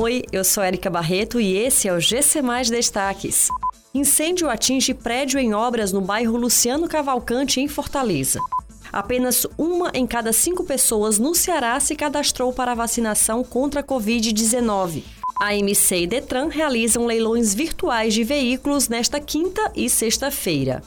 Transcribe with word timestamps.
Oi, 0.00 0.22
eu 0.30 0.44
sou 0.44 0.62
Erika 0.62 0.88
Barreto 0.88 1.40
e 1.40 1.56
esse 1.56 1.88
é 1.88 1.92
o 1.92 1.98
GC 1.98 2.40
Mais 2.40 2.70
Destaques. 2.70 3.48
Incêndio 3.92 4.48
atinge 4.48 4.94
prédio 4.94 5.40
em 5.40 5.52
obras 5.52 5.92
no 5.92 6.00
bairro 6.00 6.36
Luciano 6.36 6.86
Cavalcante, 6.86 7.60
em 7.60 7.66
Fortaleza. 7.66 8.38
Apenas 8.92 9.44
uma 9.58 9.90
em 9.92 10.06
cada 10.06 10.32
cinco 10.32 10.62
pessoas 10.62 11.18
no 11.18 11.34
Ceará 11.34 11.80
se 11.80 11.96
cadastrou 11.96 12.52
para 12.52 12.70
a 12.70 12.76
vacinação 12.76 13.42
contra 13.42 13.80
a 13.80 13.82
Covid-19. 13.82 15.02
A 15.42 15.56
MC 15.56 16.02
e 16.02 16.06
Detran 16.06 16.46
realizam 16.46 17.04
leilões 17.04 17.52
virtuais 17.52 18.14
de 18.14 18.22
veículos 18.22 18.88
nesta 18.88 19.18
quinta 19.18 19.72
e 19.74 19.90
sexta-feira. 19.90 20.80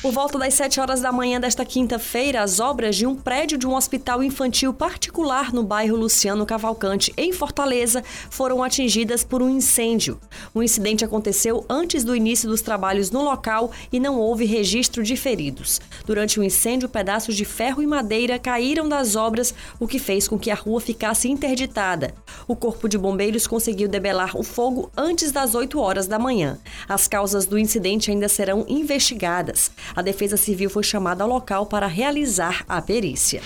Por 0.00 0.12
volta 0.12 0.38
das 0.38 0.54
7 0.54 0.80
horas 0.80 1.02
da 1.02 1.12
manhã 1.12 1.38
desta 1.38 1.62
quinta-feira, 1.62 2.42
as 2.42 2.58
obras 2.58 2.96
de 2.96 3.06
um 3.06 3.14
prédio 3.14 3.58
de 3.58 3.66
um 3.66 3.74
hospital 3.74 4.22
infantil 4.22 4.72
particular 4.72 5.52
no 5.52 5.62
bairro 5.62 5.94
Luciano 5.94 6.46
Cavalcante, 6.46 7.12
em 7.18 7.34
Fortaleza, 7.34 8.02
foram 8.30 8.62
atingidas 8.62 9.22
por 9.22 9.42
um 9.42 9.50
incêndio. 9.50 10.18
O 10.54 10.62
incidente 10.62 11.04
aconteceu 11.04 11.66
antes 11.68 12.02
do 12.02 12.16
início 12.16 12.48
dos 12.48 12.62
trabalhos 12.62 13.10
no 13.10 13.22
local 13.22 13.70
e 13.92 14.00
não 14.00 14.18
houve 14.18 14.46
registro 14.46 15.02
de 15.02 15.16
feridos. 15.16 15.82
Durante 16.06 16.40
o 16.40 16.42
incêndio, 16.42 16.88
pedaços 16.88 17.36
de 17.36 17.44
ferro 17.44 17.82
e 17.82 17.86
madeira 17.86 18.38
caíram 18.38 18.88
das 18.88 19.16
obras, 19.16 19.54
o 19.78 19.86
que 19.86 19.98
fez 19.98 20.26
com 20.26 20.38
que 20.38 20.50
a 20.50 20.54
rua 20.54 20.80
ficasse 20.80 21.28
interditada. 21.28 22.14
O 22.48 22.56
Corpo 22.56 22.88
de 22.88 22.96
Bombeiros 22.96 23.46
conseguiu 23.46 23.88
debelar 23.88 24.34
o 24.34 24.42
fogo 24.42 24.90
antes 24.96 25.30
das 25.30 25.54
8 25.54 25.78
horas 25.78 26.06
da 26.06 26.18
manhã. 26.18 26.58
As 26.88 27.06
causas 27.06 27.44
do 27.44 27.58
incidente 27.58 28.10
ainda 28.10 28.28
serão 28.30 28.64
investigadas. 28.66 29.73
A 29.94 30.02
Defesa 30.02 30.36
Civil 30.36 30.70
foi 30.70 30.82
chamada 30.82 31.24
ao 31.24 31.28
local 31.28 31.66
para 31.66 31.86
realizar 31.86 32.64
a 32.68 32.80
perícia. 32.80 33.42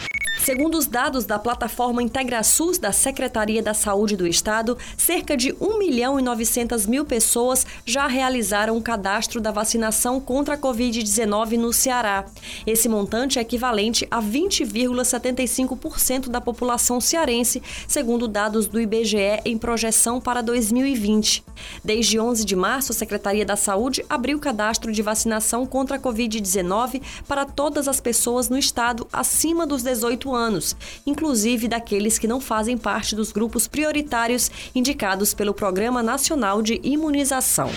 Segundo 0.49 0.79
os 0.79 0.87
dados 0.87 1.27
da 1.27 1.39
plataforma 1.39 2.03
IntegraSUS 2.03 2.79
da 2.79 2.91
Secretaria 2.91 3.63
da 3.63 3.75
Saúde 3.75 4.17
do 4.17 4.27
Estado, 4.27 4.79
cerca 4.97 5.37
de 5.37 5.55
1 5.61 5.79
milhão 5.79 6.19
e 6.19 6.23
900 6.23 6.87
mil 6.87 7.05
pessoas 7.05 7.67
já 7.85 8.07
realizaram 8.07 8.75
o 8.75 8.81
cadastro 8.81 9.43
da 9.43 9.51
vacinação 9.51 10.19
contra 10.19 10.55
a 10.55 10.59
Covid-19 10.59 11.59
no 11.59 11.71
Ceará. 11.71 12.25
Esse 12.67 12.89
montante 12.89 13.39
é 13.39 13.43
equivalente 13.43 14.09
a 14.11 14.23
20,75% 14.23 16.31
da 16.31 16.41
população 16.41 16.99
cearense, 16.99 17.63
segundo 17.87 18.27
dados 18.27 18.67
do 18.67 18.81
IBGE 18.81 19.43
em 19.45 19.59
projeção 19.59 20.19
para 20.19 20.41
2020. 20.41 21.45
Desde 21.85 22.19
11 22.19 22.47
de 22.47 22.57
março, 22.57 22.93
a 22.93 22.95
Secretaria 22.95 23.45
da 23.45 23.57
Saúde 23.57 24.03
abriu 24.09 24.39
o 24.39 24.41
cadastro 24.41 24.93
de 24.93 25.03
vacinação 25.03 25.67
contra 25.67 25.99
a 25.99 26.01
Covid-19 26.01 27.03
para 27.29 27.45
todas 27.45 27.87
as 27.87 28.01
pessoas 28.01 28.49
no 28.49 28.57
estado 28.57 29.07
acima 29.13 29.67
dos 29.67 29.83
18 29.83 30.35
anos 30.35 30.38
inclusive 31.07 31.69
daqueles 31.69 32.19
que 32.19 32.29
não 32.29 32.41
fazem 32.41 32.79
parte 32.79 33.15
dos 33.15 33.33
grupos 33.33 33.67
prioritários 33.67 34.51
indicados 34.75 35.35
pelo 35.35 35.53
Programa 35.53 36.03
Nacional 36.03 36.63
de 36.63 36.81
Imunização. 36.83 37.71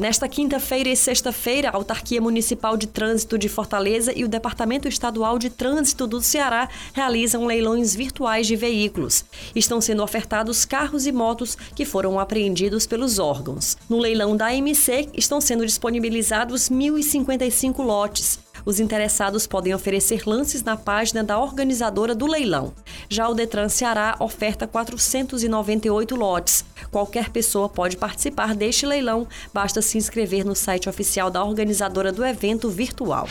Nesta 0.00 0.28
quinta-feira 0.28 0.88
e 0.88 0.96
sexta-feira, 0.96 1.70
a 1.70 1.74
Autarquia 1.74 2.20
Municipal 2.20 2.76
de 2.76 2.86
Trânsito 2.86 3.36
de 3.36 3.48
Fortaleza 3.48 4.12
e 4.16 4.24
o 4.24 4.28
Departamento 4.28 4.86
Estadual 4.86 5.40
de 5.40 5.50
Trânsito 5.50 6.06
do 6.06 6.20
Ceará 6.20 6.68
realizam 6.94 7.46
leilões 7.46 7.96
virtuais 7.96 8.46
de 8.46 8.54
veículos. 8.54 9.24
Estão 9.56 9.80
sendo 9.80 10.02
ofertados 10.04 10.64
carros 10.64 11.04
e 11.04 11.10
motos 11.10 11.58
que 11.74 11.84
foram 11.84 12.20
apreendidos 12.20 12.86
pelos 12.86 13.18
órgãos. 13.18 13.76
No 13.88 13.98
leilão 13.98 14.36
da 14.36 14.46
AMC, 14.46 15.08
estão 15.14 15.40
sendo 15.40 15.66
disponibilizados 15.66 16.70
1.055 16.70 17.84
lotes. 17.84 18.38
Os 18.68 18.78
interessados 18.78 19.46
podem 19.46 19.72
oferecer 19.72 20.28
lances 20.28 20.62
na 20.62 20.76
página 20.76 21.24
da 21.24 21.40
organizadora 21.40 22.14
do 22.14 22.26
leilão. 22.26 22.74
Já 23.08 23.26
o 23.26 23.32
Detran 23.32 23.70
Ceará 23.70 24.14
oferta 24.20 24.66
498 24.66 26.14
lotes. 26.14 26.66
Qualquer 26.90 27.30
pessoa 27.30 27.66
pode 27.66 27.96
participar 27.96 28.54
deste 28.54 28.84
leilão, 28.84 29.26
basta 29.54 29.80
se 29.80 29.96
inscrever 29.96 30.44
no 30.44 30.54
site 30.54 30.86
oficial 30.86 31.30
da 31.30 31.42
organizadora 31.42 32.12
do 32.12 32.22
evento 32.22 32.68
virtual. 32.68 33.26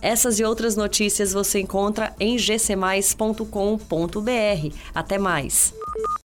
Essas 0.00 0.40
e 0.40 0.44
outras 0.44 0.76
notícias 0.76 1.34
você 1.34 1.60
encontra 1.60 2.14
em 2.18 2.38
gcmais.com.br. 2.38 3.44
Até 4.94 5.18
mais! 5.18 5.74